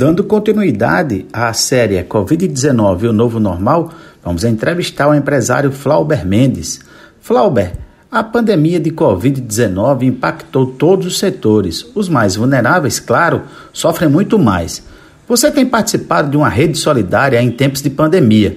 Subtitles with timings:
[0.00, 3.92] Dando continuidade à série Covid-19 e o Novo Normal,
[4.24, 6.80] vamos entrevistar o empresário Flauber Mendes.
[7.20, 7.74] Flauber,
[8.10, 11.84] a pandemia de Covid-19 impactou todos os setores.
[11.94, 13.42] Os mais vulneráveis, claro,
[13.74, 14.82] sofrem muito mais.
[15.28, 18.56] Você tem participado de uma rede solidária em tempos de pandemia.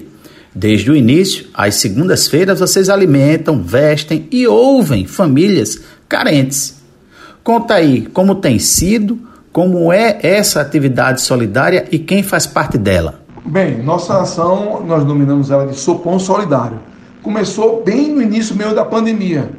[0.56, 6.82] Desde o início, às segundas-feiras, vocês alimentam, vestem e ouvem famílias carentes.
[7.44, 13.22] Conta aí como tem sido, como é essa atividade solidária e quem faz parte dela.
[13.46, 16.80] Bem, nossa ação, nós nominamos ela de Sopão Solidário.
[17.22, 19.52] Começou bem no início meio da pandemia.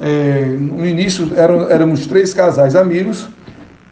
[0.00, 3.28] É, no início eram, éramos três casais amigos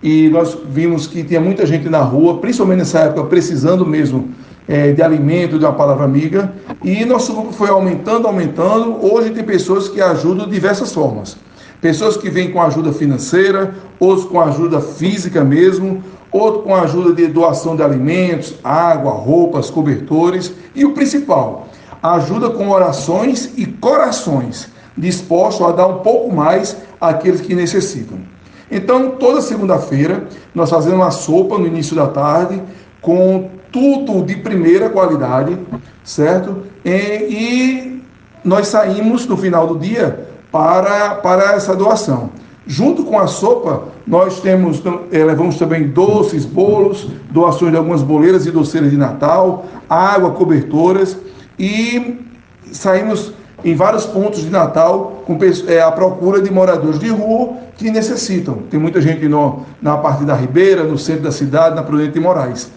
[0.03, 4.31] e nós vimos que tinha muita gente na rua, principalmente nessa época, precisando mesmo
[4.69, 6.53] é, de alimento, de uma palavra amiga.
[6.85, 9.05] E nosso grupo foi aumentando, aumentando.
[9.05, 11.37] Hoje tem pessoas que ajudam de diversas formas.
[11.81, 17.29] Pessoas que vêm com ajuda financeira, outros com ajuda física mesmo, outros com ajuda de
[17.29, 21.69] doação de alimentos, água, roupas, cobertores e o principal,
[22.03, 28.19] ajuda com orações e corações dispostos a dar um pouco mais àqueles que necessitam.
[28.71, 32.61] Então, toda segunda-feira, nós fazemos uma sopa no início da tarde
[33.01, 35.57] com tudo de primeira qualidade,
[36.03, 36.65] certo?
[36.85, 38.03] E, e
[38.45, 42.31] nós saímos no final do dia para, para essa doação.
[42.67, 48.45] Junto com a sopa, nós temos, é, levamos também doces, bolos, doações de algumas boleiras
[48.47, 51.17] e doceiras de Natal, água, cobertoras
[51.59, 52.21] e
[52.71, 53.33] saímos
[53.65, 58.59] em vários pontos de Natal com é, a procura de moradores de rua que necessitam.
[58.71, 62.21] Tem muita gente no, na parte da Ribeira, no centro da cidade, na Prudente de
[62.21, 62.71] Moraes.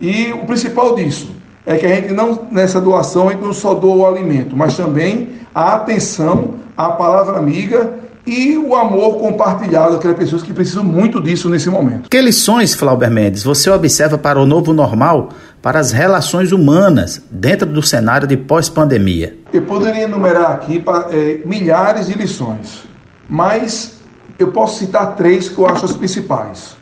[0.00, 1.34] E o principal disso
[1.66, 4.76] é que a gente não, nessa doação, a gente não só doa o alimento, mas
[4.76, 11.20] também a atenção à palavra amiga e o amor compartilhado aquelas pessoas que precisam muito
[11.20, 12.08] disso nesse momento.
[12.08, 17.66] Que lições, Flauber Mendes, você observa para o novo normal, para as relações humanas dentro
[17.66, 19.36] do cenário de pós-pandemia?
[19.52, 22.84] Eu poderia enumerar aqui é, milhares de lições,
[23.28, 24.00] mas
[24.38, 26.76] eu posso citar três que eu acho as principais.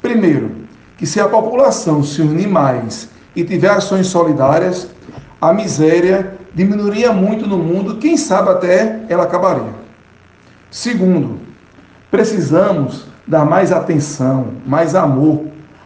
[0.00, 0.50] Primeiro,
[0.98, 4.88] que se a população se unir mais e tiver ações solidárias,
[5.40, 9.72] a miséria diminuiria muito no mundo, quem sabe até ela acabaria.
[10.70, 11.40] Segundo,
[12.10, 15.44] precisamos dar mais atenção, mais amor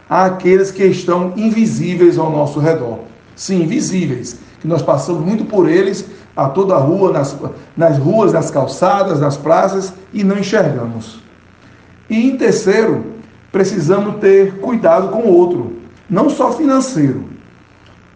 [0.09, 2.99] àqueles que estão invisíveis ao nosso redor.
[3.35, 7.35] Sim, invisíveis, que nós passamos muito por eles a toda a rua, nas,
[7.75, 11.19] nas ruas, nas calçadas, nas praças e não enxergamos.
[12.09, 13.05] E em terceiro,
[13.51, 15.77] precisamos ter cuidado com o outro,
[16.09, 17.25] não só financeiro,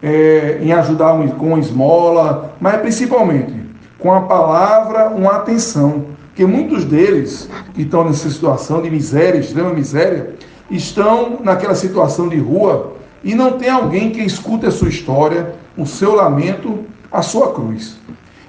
[0.02, 3.62] é, em ajudar com esmola, mas principalmente
[3.98, 6.06] com a palavra, uma atenção.
[6.28, 10.34] Porque muitos deles que estão nessa situação de miséria, extrema miséria,
[10.70, 15.86] estão naquela situação de rua e não tem alguém que escute a sua história, o
[15.86, 17.96] seu lamento, a sua cruz.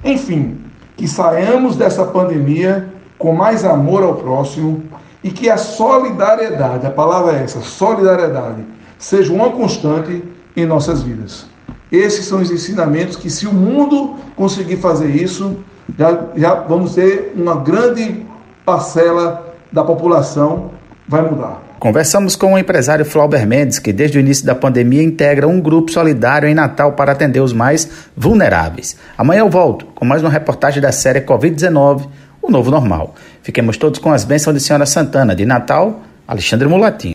[0.04, 0.58] Enfim,
[0.98, 4.84] que saiamos dessa pandemia com mais amor ao próximo
[5.24, 8.64] e que a solidariedade, a palavra é essa, solidariedade,
[8.98, 10.24] seja uma constante
[10.56, 11.46] em nossas vidas.
[11.92, 15.58] Esses são os ensinamentos que, se o mundo conseguir fazer isso,
[15.98, 18.26] já, já vamos ter uma grande
[18.66, 20.72] parcela da população
[21.08, 21.62] vai mudar.
[21.80, 25.92] Conversamos com o empresário Flauber Mendes, que desde o início da pandemia integra um grupo
[25.92, 28.96] solidário em Natal para atender os mais vulneráveis.
[29.18, 32.08] Amanhã eu volto com mais uma reportagem da série Covid-19,
[32.42, 33.16] o novo normal.
[33.42, 35.36] Fiquemos todos com as bênçãos de Senhora Santana.
[35.36, 37.12] De Natal, Alexandre Mulatinho.